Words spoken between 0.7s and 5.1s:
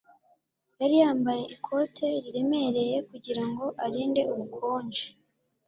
yari yambaye ikote riremereye kugirango arinde ubukonje